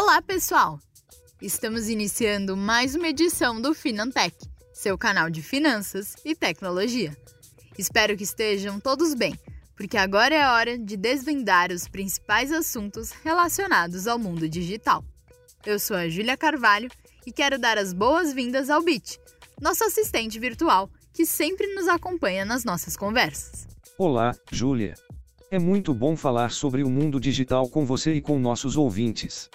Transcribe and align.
Olá, 0.00 0.22
pessoal! 0.22 0.78
Estamos 1.42 1.88
iniciando 1.88 2.56
mais 2.56 2.94
uma 2.94 3.08
edição 3.08 3.60
do 3.60 3.74
Finantech, 3.74 4.32
seu 4.72 4.96
canal 4.96 5.28
de 5.28 5.42
finanças 5.42 6.14
e 6.24 6.36
tecnologia. 6.36 7.16
Espero 7.76 8.16
que 8.16 8.22
estejam 8.22 8.78
todos 8.78 9.12
bem, 9.12 9.36
porque 9.76 9.96
agora 9.96 10.32
é 10.32 10.48
hora 10.48 10.78
de 10.78 10.96
desvendar 10.96 11.72
os 11.72 11.88
principais 11.88 12.52
assuntos 12.52 13.10
relacionados 13.10 14.06
ao 14.06 14.20
mundo 14.20 14.48
digital. 14.48 15.04
Eu 15.66 15.80
sou 15.80 15.96
a 15.96 16.08
Júlia 16.08 16.36
Carvalho 16.36 16.88
e 17.26 17.32
quero 17.32 17.58
dar 17.58 17.76
as 17.76 17.92
boas-vindas 17.92 18.70
ao 18.70 18.80
Bit, 18.80 19.18
nosso 19.60 19.82
assistente 19.82 20.38
virtual 20.38 20.88
que 21.12 21.26
sempre 21.26 21.74
nos 21.74 21.88
acompanha 21.88 22.44
nas 22.44 22.62
nossas 22.62 22.96
conversas. 22.96 23.66
Olá, 23.98 24.32
Júlia. 24.52 24.94
É 25.50 25.58
muito 25.58 25.92
bom 25.92 26.16
falar 26.16 26.52
sobre 26.52 26.84
o 26.84 26.88
mundo 26.88 27.18
digital 27.18 27.68
com 27.68 27.84
você 27.84 28.14
e 28.14 28.20
com 28.20 28.38
nossos 28.38 28.76
ouvintes. 28.76 29.50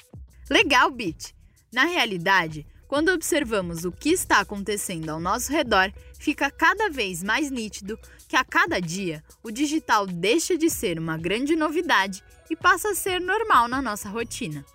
Legal, 0.49 0.91
Bit! 0.91 1.33
Na 1.71 1.85
realidade, 1.85 2.65
quando 2.87 3.09
observamos 3.09 3.85
o 3.85 3.91
que 3.91 4.09
está 4.09 4.39
acontecendo 4.39 5.09
ao 5.09 5.19
nosso 5.19 5.51
redor, 5.51 5.91
fica 6.19 6.51
cada 6.51 6.89
vez 6.89 7.23
mais 7.23 7.49
nítido 7.49 7.97
que 8.27 8.35
a 8.35 8.43
cada 8.43 8.79
dia 8.79 9.23
o 9.41 9.49
digital 9.49 10.05
deixa 10.05 10.57
de 10.57 10.69
ser 10.69 10.99
uma 10.99 11.17
grande 11.17 11.55
novidade 11.55 12.23
e 12.49 12.55
passa 12.55 12.89
a 12.89 12.95
ser 12.95 13.21
normal 13.21 13.67
na 13.67 13.81
nossa 13.81 14.09
rotina. 14.09 14.65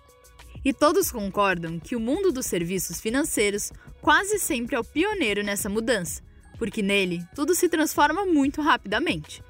E 0.65 0.73
todos 0.73 1.11
concordam 1.11 1.79
que 1.79 1.95
o 1.95 1.99
mundo 1.99 2.31
dos 2.31 2.47
serviços 2.47 2.99
financeiros 2.99 3.71
quase 4.01 4.39
sempre 4.39 4.75
é 4.75 4.79
o 4.79 4.83
pioneiro 4.83 5.43
nessa 5.43 5.69
mudança, 5.69 6.21
porque 6.57 6.81
nele 6.81 7.23
tudo 7.35 7.53
se 7.53 7.69
transforma 7.69 8.25
muito 8.25 8.61
rapidamente. 8.61 9.41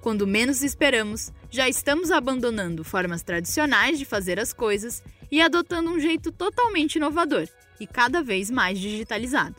Quando 0.00 0.26
menos 0.26 0.62
esperamos, 0.62 1.32
já 1.50 1.68
estamos 1.68 2.10
abandonando 2.10 2.82
formas 2.82 3.22
tradicionais 3.22 3.98
de 3.98 4.04
fazer 4.04 4.40
as 4.40 4.52
coisas 4.52 5.02
e 5.30 5.40
adotando 5.40 5.90
um 5.90 5.98
jeito 5.98 6.32
totalmente 6.32 6.96
inovador 6.96 7.48
e 7.80 7.86
cada 7.86 8.22
vez 8.22 8.50
mais 8.50 8.78
digitalizado. 8.78 9.56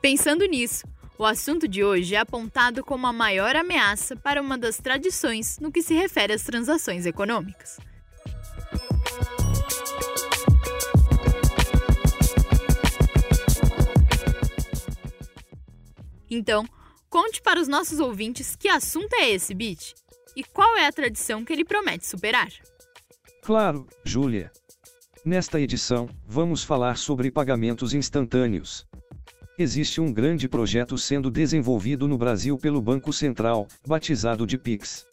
Pensando 0.00 0.44
nisso, 0.46 0.86
o 1.18 1.24
assunto 1.24 1.68
de 1.68 1.84
hoje 1.84 2.14
é 2.14 2.18
apontado 2.18 2.82
como 2.82 3.06
a 3.06 3.12
maior 3.12 3.54
ameaça 3.54 4.16
para 4.16 4.40
uma 4.40 4.56
das 4.56 4.78
tradições 4.78 5.58
no 5.58 5.70
que 5.70 5.82
se 5.82 5.94
refere 5.94 6.32
às 6.32 6.42
transações 6.42 7.04
econômicas. 7.04 7.78
Então, 16.30 16.64
conte 17.10 17.42
para 17.42 17.60
os 17.60 17.66
nossos 17.66 17.98
ouvintes 17.98 18.54
que 18.56 18.68
assunto 18.68 19.12
é 19.14 19.30
esse, 19.30 19.52
Bit? 19.52 19.94
E 20.36 20.44
qual 20.44 20.76
é 20.78 20.86
a 20.86 20.92
tradição 20.92 21.44
que 21.44 21.52
ele 21.52 21.64
promete 21.64 22.06
superar? 22.06 22.48
Claro, 23.42 23.86
Júlia. 24.04 24.50
Nesta 25.22 25.60
edição, 25.60 26.08
vamos 26.26 26.64
falar 26.64 26.96
sobre 26.96 27.30
pagamentos 27.30 27.92
instantâneos. 27.92 28.86
Existe 29.58 30.00
um 30.00 30.10
grande 30.10 30.48
projeto 30.48 30.96
sendo 30.96 31.30
desenvolvido 31.30 32.08
no 32.08 32.16
Brasil 32.16 32.56
pelo 32.56 32.80
Banco 32.80 33.12
Central, 33.12 33.68
batizado 33.86 34.46
de 34.46 34.56
Pix. 34.56 35.04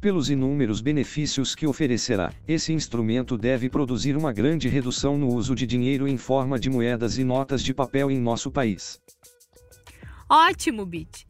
Pelos 0.00 0.28
inúmeros 0.28 0.80
benefícios 0.80 1.54
que 1.54 1.68
oferecerá, 1.68 2.32
esse 2.48 2.72
instrumento 2.72 3.38
deve 3.38 3.68
produzir 3.68 4.16
uma 4.16 4.32
grande 4.32 4.68
redução 4.68 5.16
no 5.16 5.28
uso 5.28 5.54
de 5.54 5.68
dinheiro 5.68 6.08
em 6.08 6.16
forma 6.16 6.58
de 6.58 6.68
moedas 6.68 7.16
e 7.16 7.22
notas 7.22 7.62
de 7.62 7.72
papel 7.72 8.10
em 8.10 8.18
nosso 8.18 8.50
país. 8.50 9.00
Ótimo, 10.28 10.84
Bit! 10.84 11.27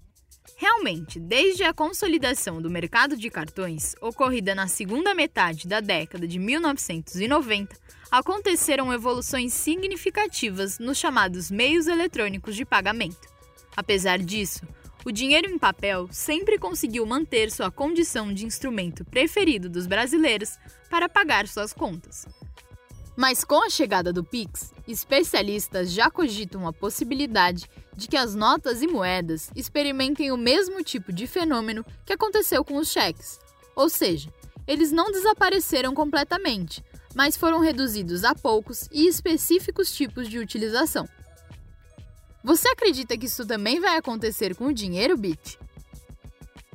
Realmente, 0.60 1.20
desde 1.20 1.62
a 1.62 1.72
consolidação 1.72 2.60
do 2.60 2.68
mercado 2.68 3.16
de 3.16 3.30
cartões, 3.30 3.94
ocorrida 4.00 4.56
na 4.56 4.66
segunda 4.66 5.14
metade 5.14 5.68
da 5.68 5.78
década 5.78 6.26
de 6.26 6.36
1990, 6.36 7.76
aconteceram 8.10 8.92
evoluções 8.92 9.52
significativas 9.52 10.80
nos 10.80 10.98
chamados 10.98 11.48
meios 11.48 11.86
eletrônicos 11.86 12.56
de 12.56 12.64
pagamento. 12.64 13.28
Apesar 13.76 14.18
disso, 14.18 14.66
o 15.04 15.12
dinheiro 15.12 15.48
em 15.48 15.56
papel 15.56 16.08
sempre 16.10 16.58
conseguiu 16.58 17.06
manter 17.06 17.52
sua 17.52 17.70
condição 17.70 18.34
de 18.34 18.44
instrumento 18.44 19.04
preferido 19.04 19.68
dos 19.68 19.86
brasileiros 19.86 20.58
para 20.90 21.08
pagar 21.08 21.46
suas 21.46 21.72
contas. 21.72 22.26
Mas 23.16 23.44
com 23.44 23.64
a 23.64 23.70
chegada 23.70 24.12
do 24.12 24.24
Pix, 24.24 24.74
especialistas 24.88 25.92
já 25.92 26.10
cogitam 26.10 26.66
a 26.66 26.72
possibilidade 26.72 27.68
de 27.98 28.06
que 28.06 28.16
as 28.16 28.32
notas 28.32 28.80
e 28.80 28.86
moedas 28.86 29.50
experimentem 29.56 30.30
o 30.30 30.36
mesmo 30.36 30.84
tipo 30.84 31.12
de 31.12 31.26
fenômeno 31.26 31.84
que 32.06 32.12
aconteceu 32.12 32.64
com 32.64 32.76
os 32.76 32.92
cheques. 32.92 33.40
Ou 33.74 33.88
seja, 33.90 34.32
eles 34.68 34.92
não 34.92 35.10
desapareceram 35.10 35.92
completamente, 35.92 36.80
mas 37.12 37.36
foram 37.36 37.58
reduzidos 37.58 38.22
a 38.22 38.36
poucos 38.36 38.88
e 38.92 39.08
específicos 39.08 39.90
tipos 39.90 40.28
de 40.28 40.38
utilização. 40.38 41.08
Você 42.44 42.68
acredita 42.68 43.18
que 43.18 43.26
isso 43.26 43.44
também 43.44 43.80
vai 43.80 43.96
acontecer 43.96 44.54
com 44.54 44.66
o 44.66 44.72
dinheiro, 44.72 45.16
Bit? 45.16 45.58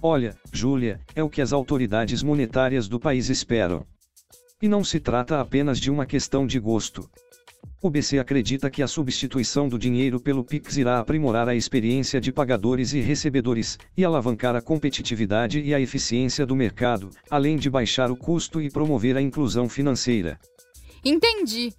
Olha, 0.01 0.35
Júlia, 0.51 0.99
é 1.15 1.23
o 1.23 1.29
que 1.29 1.41
as 1.41 1.53
autoridades 1.53 2.21
monetárias 2.21 2.89
do 2.89 2.99
país 2.99 3.29
esperam. 3.29 3.87
E 4.61 4.67
não 4.67 4.83
se 4.83 4.99
trata 4.99 5.39
apenas 5.39 5.79
de 5.79 5.89
uma 5.89 6.05
questão 6.05 6.45
de 6.45 6.59
gosto. 6.59 7.09
O 7.85 7.89
BC 7.89 8.17
acredita 8.17 8.69
que 8.69 8.81
a 8.81 8.87
substituição 8.87 9.67
do 9.67 9.77
dinheiro 9.77 10.17
pelo 10.17 10.41
Pix 10.41 10.77
irá 10.77 10.99
aprimorar 10.99 11.49
a 11.49 11.53
experiência 11.53 12.21
de 12.21 12.31
pagadores 12.31 12.93
e 12.93 13.01
recebedores, 13.01 13.77
e 13.97 14.05
alavancar 14.05 14.55
a 14.55 14.61
competitividade 14.61 15.59
e 15.59 15.75
a 15.75 15.81
eficiência 15.81 16.45
do 16.45 16.55
mercado, 16.55 17.09
além 17.29 17.57
de 17.57 17.69
baixar 17.69 18.09
o 18.09 18.15
custo 18.15 18.61
e 18.61 18.71
promover 18.71 19.17
a 19.17 19.21
inclusão 19.21 19.67
financeira. 19.67 20.39
Entendi! 21.03 21.73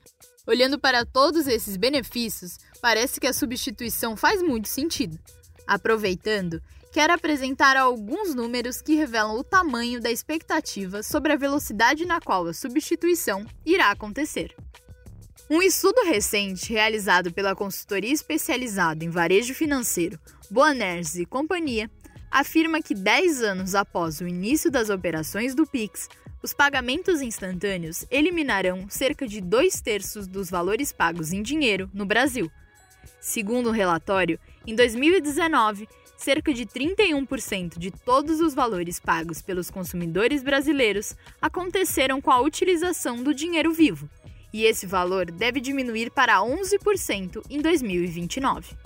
Olhando 0.47 0.79
para 0.79 1.07
todos 1.07 1.47
esses 1.47 1.75
benefícios, 1.79 2.59
parece 2.83 3.19
que 3.19 3.27
a 3.27 3.33
substituição 3.33 4.15
faz 4.15 4.43
muito 4.43 4.69
sentido. 4.69 5.19
Aproveitando, 5.67 6.61
quero 6.93 7.15
apresentar 7.15 7.79
alguns 7.79 8.35
números 8.35 8.83
que 8.83 8.95
revelam 8.95 9.39
o 9.39 9.43
tamanho 9.43 10.03
da 10.03 10.11
expectativa 10.11 11.03
sobre 11.03 11.33
a 11.33 11.37
velocidade 11.37 12.05
na 12.05 12.21
qual 12.21 12.47
a 12.47 12.53
substituição 12.53 13.47
irá 13.65 13.91
acontecer. 13.91 14.55
Um 15.49 15.61
estudo 15.61 16.03
recente 16.07 16.73
realizado 16.73 17.31
pela 17.31 17.55
consultoria 17.55 18.13
especializada 18.13 19.05
em 19.05 19.11
varejo 19.11 19.53
financeiro 19.53 20.19
Boaners 20.51 21.17
e 21.17 21.27
Companhia 21.27 21.91
afirma 22.31 22.81
que 22.81 22.95
10 22.95 23.43
anos 23.43 23.75
após 23.75 24.21
o 24.21 24.27
início 24.27 24.71
das 24.71 24.89
operações 24.89 25.55
do 25.55 25.67
Pix, 25.67 26.09
os 26.43 26.55
pagamentos 26.55 27.21
instantâneos 27.21 28.07
eliminarão 28.11 28.89
cerca 28.89 29.29
de 29.29 29.43
dois 29.43 29.83
terços 29.83 30.27
dos 30.27 30.49
valores 30.49 30.93
pagos 30.93 31.31
em 31.31 31.43
dinheiro 31.43 31.91
no 31.93 32.07
Brasil. 32.07 32.51
Segundo 33.21 33.67
o 33.67 33.69
um 33.69 33.73
relatório, 33.73 34.41
em 34.67 34.75
2019, 34.75 35.87
cerca 36.17 36.55
de 36.55 36.65
31% 36.65 37.79
de 37.79 37.91
todos 37.91 38.41
os 38.41 38.55
valores 38.55 38.99
pagos 38.99 39.43
pelos 39.43 39.71
consumidores 39.71 40.43
brasileiros 40.43 41.15
aconteceram 41.41 42.19
com 42.19 42.31
a 42.31 42.41
utilização 42.41 43.23
do 43.23 43.35
dinheiro 43.35 43.73
vivo, 43.73 44.09
e 44.55 44.65
esse 44.65 44.87
valor 44.87 45.33
deve 45.33 45.61
diminuir 45.61 46.13
para 46.13 46.39
11% 46.39 47.43
em 47.51 47.61
2029. 47.61 48.77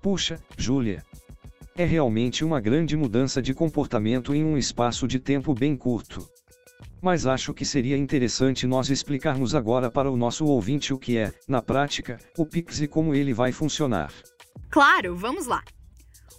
Puxa, 0.00 0.40
Júlia. 0.56 1.04
É 1.76 1.84
realmente 1.84 2.42
uma 2.42 2.58
grande 2.58 2.96
mudança 2.96 3.42
de 3.42 3.52
comportamento 3.52 4.34
em 4.34 4.42
um 4.42 4.56
espaço 4.56 5.06
de 5.06 5.18
tempo 5.18 5.52
bem 5.52 5.76
curto. 5.76 6.26
Mas 7.02 7.26
acho 7.26 7.52
que 7.52 7.66
seria 7.66 7.98
interessante 7.98 8.66
nós 8.66 8.88
explicarmos 8.88 9.54
agora 9.54 9.90
para 9.90 10.10
o 10.10 10.16
nosso 10.16 10.46
ouvinte 10.46 10.94
o 10.94 10.98
que 10.98 11.18
é, 11.18 11.34
na 11.46 11.60
prática, 11.60 12.18
o 12.38 12.46
Pix 12.46 12.80
e 12.80 12.88
como 12.88 13.14
ele 13.14 13.34
vai 13.34 13.52
funcionar. 13.52 14.10
Claro, 14.70 15.14
vamos 15.14 15.46
lá! 15.46 15.62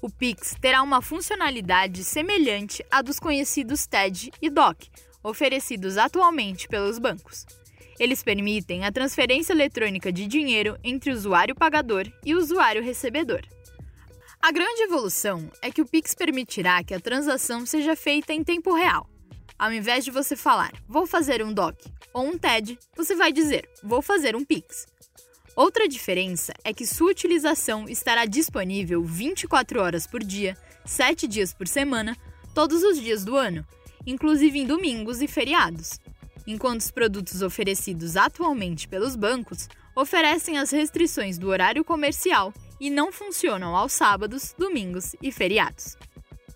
O 0.02 0.10
Pix 0.10 0.56
terá 0.62 0.84
uma 0.84 1.02
funcionalidade 1.02 2.04
semelhante 2.04 2.86
à 2.92 3.02
dos 3.02 3.20
conhecidos 3.20 3.88
TED 3.88 4.32
e 4.42 4.50
DOC, 4.50 4.90
oferecidos 5.24 5.98
atualmente 5.98 6.68
pelos 6.68 7.00
bancos. 7.00 7.46
Eles 8.00 8.22
permitem 8.22 8.86
a 8.86 8.92
transferência 8.92 9.54
eletrônica 9.54 10.12
de 10.12 10.28
dinheiro 10.28 10.78
entre 10.84 11.12
usuário 11.12 11.56
pagador 11.56 12.06
e 12.24 12.36
usuário 12.36 12.84
recebedor. 12.84 13.42
A 14.40 14.52
grande 14.52 14.84
evolução 14.84 15.52
é 15.64 15.72
que 15.72 15.82
o 15.82 15.86
Pix 15.86 16.14
permitirá 16.14 16.84
que 16.84 16.94
a 16.94 17.00
transação 17.00 17.66
seja 17.66 17.96
feita 17.96 18.32
em 18.34 18.44
tempo 18.44 18.74
real. 18.76 19.10
Ao 19.58 19.74
invés 19.74 20.06
de 20.06 20.12
você 20.12 20.36
falar, 20.36 20.72
vou 20.88 21.08
fazer 21.08 21.44
um 21.44 21.52
DOC 21.52 21.76
ou 22.14 22.28
um 22.28 22.38
TED, 22.38 22.78
você 22.96 23.16
vai 23.16 23.32
dizer, 23.32 23.68
vou 23.84 24.04
fazer 24.04 24.36
um 24.36 24.46
Pix. 24.46 24.86
Outra 25.58 25.88
diferença 25.88 26.54
é 26.64 26.72
que 26.72 26.86
sua 26.86 27.10
utilização 27.10 27.90
estará 27.90 28.26
disponível 28.26 29.04
24 29.04 29.82
horas 29.82 30.06
por 30.06 30.24
dia, 30.24 30.56
7 30.86 31.28
dias 31.28 31.52
por 31.52 31.68
semana, 31.68 32.16
todos 32.54 32.84
os 32.84 33.02
dias 33.02 33.26
do 33.26 33.36
ano, 33.36 33.66
inclusive 34.06 34.60
em 34.60 34.68
domingos 34.68 35.20
e 35.20 35.28
feriados. 35.28 36.00
Enquanto 36.46 36.82
os 36.82 36.92
produtos 36.92 37.42
oferecidos 37.42 38.16
atualmente 38.16 38.88
pelos 38.88 39.16
bancos 39.16 39.68
oferecem 39.96 40.60
as 40.60 40.70
restrições 40.70 41.40
do 41.40 41.50
horário 41.50 41.84
comercial 41.84 42.54
e 42.80 42.92
não 42.92 43.12
funcionam 43.12 43.76
aos 43.76 43.94
sábados, 43.94 44.54
domingos 44.60 45.16
e 45.24 45.32
feriados. 45.32 45.98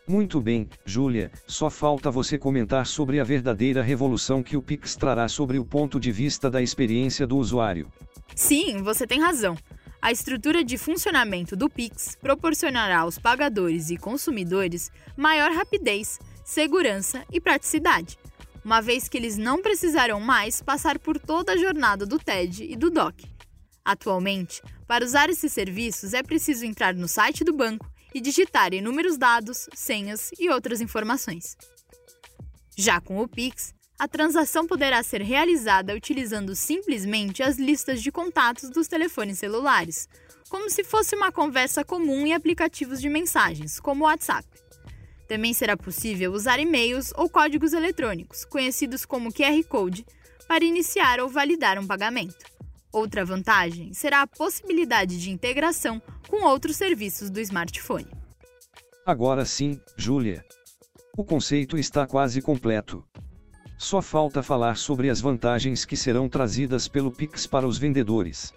Muito 0.07 0.41
bem, 0.41 0.67
Júlia, 0.83 1.31
só 1.45 1.69
falta 1.69 2.09
você 2.09 2.37
comentar 2.37 2.85
sobre 2.85 3.19
a 3.19 3.23
verdadeira 3.23 3.81
revolução 3.81 4.41
que 4.41 4.57
o 4.57 4.61
Pix 4.61 4.95
trará 4.95 5.27
sobre 5.27 5.59
o 5.59 5.65
ponto 5.65 5.99
de 5.99 6.11
vista 6.11 6.49
da 6.49 6.61
experiência 6.61 7.27
do 7.27 7.37
usuário. 7.37 7.91
Sim, 8.35 8.81
você 8.81 9.05
tem 9.05 9.21
razão. 9.21 9.55
A 10.01 10.11
estrutura 10.11 10.63
de 10.63 10.79
funcionamento 10.79 11.55
do 11.55 11.69
Pix 11.69 12.17
proporcionará 12.19 13.01
aos 13.01 13.19
pagadores 13.19 13.91
e 13.91 13.97
consumidores 13.97 14.91
maior 15.15 15.51
rapidez, 15.51 16.19
segurança 16.43 17.23
e 17.31 17.39
praticidade, 17.39 18.17
uma 18.65 18.81
vez 18.81 19.07
que 19.07 19.17
eles 19.17 19.37
não 19.37 19.61
precisarão 19.61 20.19
mais 20.19 20.61
passar 20.61 20.97
por 20.97 21.19
toda 21.19 21.53
a 21.53 21.57
jornada 21.57 22.05
do 22.05 22.17
TED 22.17 22.63
e 22.63 22.75
do 22.75 22.89
DOC. 22.89 23.25
Atualmente, 23.85 24.61
para 24.87 25.05
usar 25.05 25.29
esses 25.29 25.53
serviços 25.53 26.15
é 26.15 26.23
preciso 26.23 26.65
entrar 26.65 26.95
no 26.95 27.07
site 27.07 27.43
do 27.43 27.53
banco 27.53 27.90
e 28.13 28.21
digitar 28.21 28.73
inúmeros 28.73 29.17
dados, 29.17 29.67
senhas 29.73 30.31
e 30.39 30.49
outras 30.49 30.81
informações. 30.81 31.57
Já 32.77 32.99
com 32.99 33.19
o 33.19 33.27
Pix, 33.27 33.73
a 33.99 34.07
transação 34.07 34.65
poderá 34.65 35.03
ser 35.03 35.21
realizada 35.21 35.93
utilizando 35.93 36.55
simplesmente 36.55 37.43
as 37.43 37.57
listas 37.57 38.01
de 38.01 38.11
contatos 38.11 38.69
dos 38.69 38.87
telefones 38.87 39.37
celulares, 39.37 40.09
como 40.49 40.69
se 40.69 40.83
fosse 40.83 41.15
uma 41.15 41.31
conversa 41.31 41.83
comum 41.83 42.25
em 42.25 42.33
aplicativos 42.33 42.99
de 42.99 43.07
mensagens, 43.07 43.79
como 43.79 44.03
o 44.03 44.07
WhatsApp. 44.07 44.47
Também 45.27 45.53
será 45.53 45.77
possível 45.77 46.33
usar 46.33 46.59
e-mails 46.59 47.13
ou 47.15 47.29
códigos 47.29 47.73
eletrônicos, 47.73 48.43
conhecidos 48.43 49.05
como 49.05 49.31
QR 49.31 49.63
Code, 49.69 50.05
para 50.47 50.65
iniciar 50.65 51.19
ou 51.21 51.29
validar 51.29 51.79
um 51.79 51.87
pagamento. 51.87 52.43
Outra 52.91 53.23
vantagem 53.23 53.93
será 53.93 54.21
a 54.21 54.27
possibilidade 54.27 55.17
de 55.19 55.31
integração 55.31 56.01
com 56.27 56.43
outros 56.45 56.75
serviços 56.75 57.29
do 57.29 57.39
smartphone. 57.39 58.07
Agora 59.05 59.45
sim, 59.45 59.79
Júlia. 59.95 60.45
O 61.17 61.23
conceito 61.23 61.77
está 61.77 62.05
quase 62.05 62.41
completo. 62.41 63.03
Só 63.77 64.01
falta 64.01 64.43
falar 64.43 64.77
sobre 64.77 65.09
as 65.09 65.19
vantagens 65.19 65.85
que 65.85 65.97
serão 65.97 66.29
trazidas 66.29 66.87
pelo 66.87 67.11
Pix 67.11 67.47
para 67.47 67.67
os 67.67 67.77
vendedores. 67.77 68.53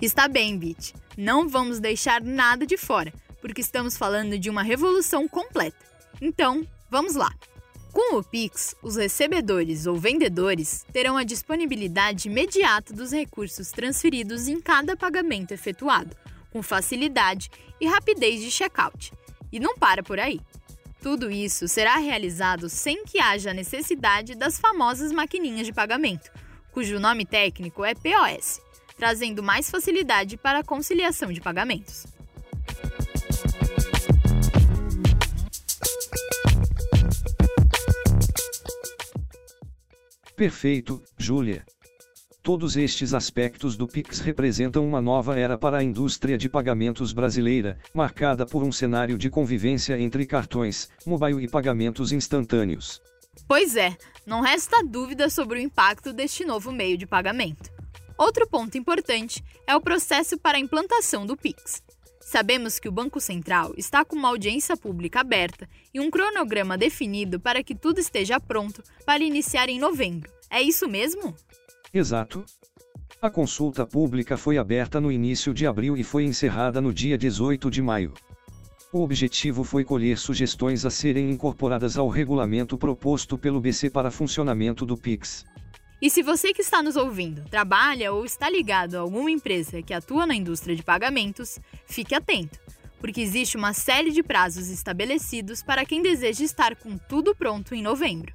Está 0.00 0.28
bem, 0.28 0.56
Bit. 0.56 0.94
Não 1.16 1.48
vamos 1.48 1.80
deixar 1.80 2.22
nada 2.22 2.64
de 2.64 2.76
fora, 2.76 3.12
porque 3.40 3.60
estamos 3.60 3.96
falando 3.96 4.38
de 4.38 4.48
uma 4.48 4.62
revolução 4.62 5.26
completa. 5.26 5.84
Então, 6.20 6.64
vamos 6.88 7.16
lá. 7.16 7.34
Com 7.92 8.16
o 8.16 8.22
Pix, 8.22 8.74
os 8.82 8.96
recebedores 8.96 9.86
ou 9.86 9.96
vendedores 9.96 10.84
terão 10.92 11.16
a 11.16 11.24
disponibilidade 11.24 12.28
imediata 12.28 12.92
dos 12.92 13.12
recursos 13.12 13.70
transferidos 13.70 14.46
em 14.46 14.60
cada 14.60 14.96
pagamento 14.96 15.52
efetuado, 15.52 16.14
com 16.50 16.62
facilidade 16.62 17.50
e 17.80 17.86
rapidez 17.86 18.40
de 18.40 18.50
checkout. 18.50 19.12
E 19.50 19.58
não 19.58 19.76
para 19.76 20.02
por 20.02 20.20
aí. 20.20 20.40
Tudo 21.00 21.30
isso 21.30 21.66
será 21.66 21.96
realizado 21.96 22.68
sem 22.68 23.04
que 23.04 23.18
haja 23.18 23.54
necessidade 23.54 24.34
das 24.34 24.58
famosas 24.58 25.12
maquininhas 25.12 25.66
de 25.66 25.72
pagamento, 25.72 26.30
cujo 26.72 27.00
nome 27.00 27.24
técnico 27.24 27.84
é 27.84 27.94
POS, 27.94 28.60
trazendo 28.96 29.42
mais 29.42 29.70
facilidade 29.70 30.36
para 30.36 30.58
a 30.58 30.64
conciliação 30.64 31.32
de 31.32 31.40
pagamentos. 31.40 32.04
Perfeito, 40.38 41.02
Júlia. 41.16 41.66
Todos 42.44 42.76
estes 42.76 43.12
aspectos 43.12 43.76
do 43.76 43.88
Pix 43.88 44.20
representam 44.20 44.86
uma 44.86 45.02
nova 45.02 45.36
era 45.36 45.58
para 45.58 45.78
a 45.78 45.82
indústria 45.82 46.38
de 46.38 46.48
pagamentos 46.48 47.12
brasileira, 47.12 47.76
marcada 47.92 48.46
por 48.46 48.62
um 48.62 48.70
cenário 48.70 49.18
de 49.18 49.28
convivência 49.28 49.98
entre 49.98 50.24
cartões, 50.24 50.88
mobile 51.04 51.42
e 51.42 51.48
pagamentos 51.48 52.12
instantâneos. 52.12 53.02
Pois 53.48 53.74
é, 53.74 53.96
não 54.24 54.40
resta 54.40 54.80
dúvida 54.84 55.28
sobre 55.28 55.58
o 55.58 55.60
impacto 55.60 56.12
deste 56.12 56.44
novo 56.44 56.70
meio 56.70 56.96
de 56.96 57.04
pagamento. 57.04 57.68
Outro 58.16 58.48
ponto 58.48 58.78
importante 58.78 59.42
é 59.66 59.74
o 59.74 59.80
processo 59.80 60.38
para 60.38 60.56
a 60.56 60.60
implantação 60.60 61.26
do 61.26 61.36
Pix. 61.36 61.82
Sabemos 62.30 62.78
que 62.78 62.86
o 62.86 62.92
Banco 62.92 63.18
Central 63.22 63.72
está 63.74 64.04
com 64.04 64.14
uma 64.14 64.28
audiência 64.28 64.76
pública 64.76 65.20
aberta 65.20 65.66
e 65.94 65.98
um 65.98 66.10
cronograma 66.10 66.76
definido 66.76 67.40
para 67.40 67.62
que 67.62 67.74
tudo 67.74 68.00
esteja 68.00 68.38
pronto 68.38 68.82
para 69.06 69.24
iniciar 69.24 69.70
em 69.70 69.78
novembro. 69.78 70.30
É 70.50 70.60
isso 70.60 70.86
mesmo? 70.86 71.34
Exato. 71.92 72.44
A 73.22 73.30
consulta 73.30 73.86
pública 73.86 74.36
foi 74.36 74.58
aberta 74.58 75.00
no 75.00 75.10
início 75.10 75.54
de 75.54 75.66
abril 75.66 75.96
e 75.96 76.04
foi 76.04 76.24
encerrada 76.24 76.82
no 76.82 76.92
dia 76.92 77.16
18 77.16 77.70
de 77.70 77.80
maio. 77.80 78.12
O 78.92 79.00
objetivo 79.00 79.64
foi 79.64 79.82
colher 79.82 80.18
sugestões 80.18 80.84
a 80.84 80.90
serem 80.90 81.30
incorporadas 81.30 81.96
ao 81.96 82.10
regulamento 82.10 82.76
proposto 82.76 83.38
pelo 83.38 83.58
BC 83.58 83.88
para 83.88 84.10
funcionamento 84.10 84.84
do 84.84 84.98
PIX. 84.98 85.46
E 86.00 86.08
se 86.08 86.22
você 86.22 86.52
que 86.52 86.62
está 86.62 86.80
nos 86.80 86.96
ouvindo 86.96 87.44
trabalha 87.50 88.12
ou 88.12 88.24
está 88.24 88.48
ligado 88.48 88.94
a 88.94 89.00
alguma 89.00 89.30
empresa 89.30 89.82
que 89.82 89.92
atua 89.92 90.26
na 90.26 90.34
indústria 90.34 90.76
de 90.76 90.82
pagamentos, 90.82 91.58
fique 91.86 92.14
atento, 92.14 92.60
porque 93.00 93.20
existe 93.20 93.56
uma 93.56 93.72
série 93.72 94.12
de 94.12 94.22
prazos 94.22 94.68
estabelecidos 94.68 95.60
para 95.60 95.84
quem 95.84 96.00
deseja 96.00 96.44
estar 96.44 96.76
com 96.76 96.96
tudo 96.96 97.34
pronto 97.34 97.74
em 97.74 97.82
novembro. 97.82 98.32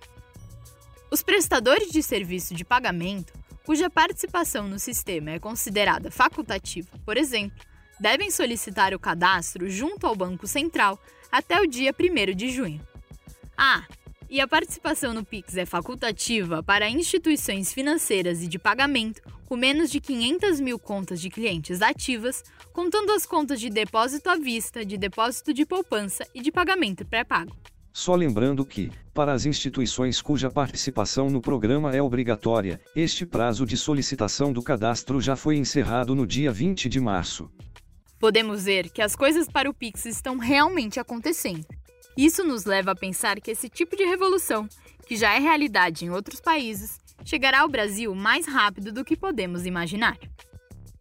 Os 1.10 1.24
prestadores 1.24 1.89
de 1.89 2.04
serviço 2.04 2.54
de 2.54 2.65
pagamento, 2.65 3.31
cuja 3.66 3.89
participação 3.89 4.68
no 4.68 4.77
sistema 4.77 5.31
é 5.31 5.39
considerada 5.39 6.12
facultativa, 6.12 6.89
por 7.06 7.16
exemplo, 7.16 7.63
devem 7.98 8.30
solicitar 8.30 8.94
o 8.94 9.00
cadastro 9.00 9.69
junto 9.69 10.06
ao 10.06 10.16
Banco 10.16 10.48
Central 10.48 11.00
até 11.31 11.62
o 11.62 11.68
dia 11.68 11.95
1 11.98 12.36
de 12.36 12.50
junho. 12.50 12.86
Ah, 13.57 13.86
e 14.33 14.41
a 14.41 14.47
participação 14.47 15.13
no 15.13 15.24
Pix 15.24 15.56
é 15.57 15.63
facultativa 15.63 16.63
para 16.63 16.89
instituições 16.89 17.71
financeiras 17.71 18.41
e 18.41 18.47
de 18.47 18.57
pagamento 18.57 19.21
com 19.45 19.56
menos 19.56 19.91
de 19.91 20.00
500 20.00 20.59
mil 20.59 20.80
contas 20.80 21.21
de 21.21 21.30
clientes 21.30 21.83
ativas, 21.83 22.44
contando 22.74 23.12
as 23.12 23.27
contas 23.27 23.59
de 23.59 23.69
depósito 23.69 24.31
à 24.31 24.35
vista, 24.35 24.83
de 24.83 24.97
depósito 24.97 25.53
de 25.53 25.68
poupança 25.68 26.25
e 26.33 26.41
de 26.41 26.51
pagamento 26.51 27.06
pré-pago. 27.06 27.56
Só 27.94 28.15
lembrando 28.15 28.65
que, 28.65 28.89
para 29.13 29.33
as 29.33 29.45
instituições 29.45 30.19
cuja 30.19 30.50
participação 30.50 31.30
no 31.30 31.39
programa 31.39 31.95
é 31.95 32.01
obrigatória, 32.01 32.81
este 32.95 33.28
prazo 33.28 33.68
de 33.68 33.78
solicitação 33.78 34.52
do 34.52 34.63
cadastro 34.63 35.21
já 35.21 35.35
foi 35.35 35.57
encerrado 35.57 36.16
no 36.16 36.25
dia 36.25 36.52
20 36.52 36.90
de 36.90 36.99
março. 36.99 37.52
Podemos 38.18 38.63
ver 38.63 38.90
que 38.90 39.04
as 39.04 39.16
coisas 39.16 39.47
para 39.47 39.69
o 39.69 39.73
Pix 39.75 40.06
estão 40.06 40.40
realmente 40.40 40.99
acontecendo. 40.99 41.68
Isso 42.15 42.43
nos 42.43 42.65
leva 42.65 42.91
a 42.91 42.95
pensar 42.95 43.39
que 43.41 43.51
esse 43.51 43.67
tipo 43.67 43.95
de 43.95 44.05
revolução, 44.05 44.67
que 45.07 45.15
já 45.15 45.33
é 45.33 45.39
realidade 45.39 46.05
em 46.05 46.09
outros 46.09 46.39
países, 46.39 46.99
chegará 47.25 47.61
ao 47.61 47.69
Brasil 47.69 48.13
mais 48.13 48.45
rápido 48.47 48.91
do 48.91 49.03
que 49.03 49.17
podemos 49.17 49.65
imaginar. 49.65 50.17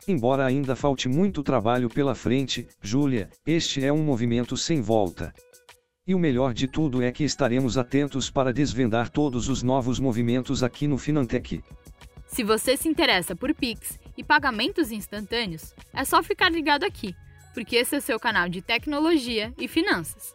Embora 0.08 0.44
ainda 0.44 0.74
falte 0.74 1.08
muito 1.08 1.42
trabalho 1.42 1.88
pela 1.88 2.14
frente, 2.14 2.66
Júlia, 2.80 3.30
este 3.46 3.84
é 3.84 3.92
um 3.92 4.02
movimento 4.02 4.56
sem 4.56 4.80
volta. 4.80 5.32
E 6.04 6.14
o 6.14 6.18
melhor 6.18 6.52
de 6.52 6.66
tudo 6.66 7.00
é 7.00 7.12
que 7.12 7.22
estaremos 7.22 7.78
atentos 7.78 8.28
para 8.28 8.52
desvendar 8.52 9.08
todos 9.08 9.48
os 9.48 9.62
novos 9.62 10.00
movimentos 10.00 10.64
aqui 10.64 10.88
no 10.88 10.98
Finantech. 10.98 11.62
Se 12.26 12.42
você 12.42 12.76
se 12.76 12.88
interessa 12.88 13.36
por 13.36 13.54
Pix 13.54 14.00
e 14.16 14.24
pagamentos 14.24 14.90
instantâneos, 14.90 15.74
é 15.92 16.04
só 16.04 16.22
ficar 16.22 16.50
ligado 16.50 16.82
aqui, 16.84 17.14
porque 17.54 17.76
esse 17.76 17.94
é 17.94 18.00
seu 18.00 18.18
canal 18.18 18.48
de 18.48 18.60
tecnologia 18.60 19.54
e 19.56 19.68
finanças. 19.68 20.34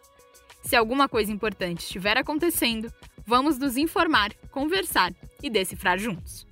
Se 0.68 0.76
alguma 0.76 1.08
coisa 1.08 1.32
importante 1.32 1.80
estiver 1.80 2.18
acontecendo, 2.18 2.92
vamos 3.26 3.58
nos 3.58 3.78
informar, 3.78 4.34
conversar 4.52 5.14
e 5.42 5.50
decifrar 5.50 5.98
juntos. 5.98 6.46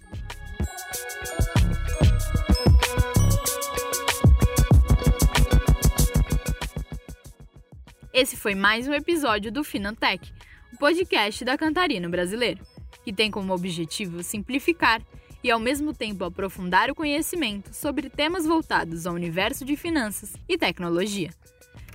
Esse 8.14 8.38
foi 8.38 8.56
mais 8.56 8.88
um 8.88 8.94
episódio 8.94 9.52
do 9.52 9.66
Finantech, 9.66 10.34
o 10.74 10.78
podcast 10.78 11.44
da 11.44 11.58
Cantarino 11.58 12.10
Brasileiro, 12.10 12.66
que 13.04 13.12
tem 13.12 13.30
como 13.30 13.54
objetivo 13.54 14.24
simplificar 14.24 15.02
e 15.44 15.52
ao 15.52 15.60
mesmo 15.60 15.94
tempo 15.94 16.24
aprofundar 16.24 16.90
o 16.90 16.96
conhecimento 16.96 17.74
sobre 17.74 18.10
temas 18.10 18.46
voltados 18.46 19.06
ao 19.06 19.14
universo 19.14 19.66
de 19.66 19.76
finanças 19.76 20.36
e 20.48 20.58
tecnologia. 20.58 21.32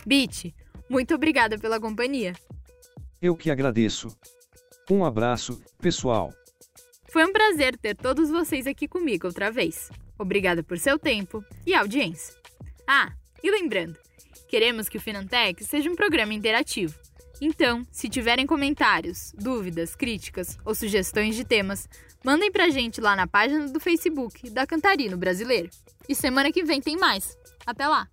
Bit, 0.07 0.55
muito 0.91 1.15
obrigada 1.15 1.57
pela 1.57 1.81
companhia. 1.81 2.35
Eu 3.23 3.37
que 3.37 3.49
agradeço. 3.49 4.09
Um 4.91 5.05
abraço, 5.05 5.63
pessoal. 5.79 6.35
Foi 7.09 7.25
um 7.25 7.33
prazer 7.33 7.79
ter 7.79 7.95
todos 7.95 8.29
vocês 8.29 8.67
aqui 8.67 8.89
comigo 8.89 9.29
outra 9.29 9.53
vez. 9.53 9.89
Obrigada 10.19 10.65
por 10.65 10.77
seu 10.79 10.99
tempo 10.99 11.45
e 11.65 11.75
audiência. 11.75 12.35
Ah, 12.87 13.13
e 13.41 13.51
lembrando, 13.53 13.97
queremos 14.49 14.89
que 14.89 14.99
o 14.99 15.01
Finantech 15.01 15.65
seja 15.65 15.89
um 15.89 15.95
programa 15.95 16.35
interativo. 16.35 16.99
Então, 17.41 17.87
se 17.93 18.09
tiverem 18.09 18.47
comentários, 18.47 19.33
dúvidas, 19.39 19.95
críticas 19.95 20.59
ou 20.65 20.75
sugestões 20.75 21.37
de 21.37 21.45
temas, 21.45 21.89
mandem 22.25 22.51
pra 22.51 22.69
gente 22.69 23.01
lá 23.01 23.15
na 23.15 23.29
página 23.29 23.69
do 23.69 23.79
Facebook 23.79 24.51
da 24.51 24.67
Cantarino 24.67 25.17
Brasileiro. 25.17 25.71
E 26.09 26.15
semana 26.17 26.51
que 26.53 26.65
vem 26.65 26.81
tem 26.81 26.97
mais. 26.97 27.39
Até 27.65 27.87
lá! 27.87 28.09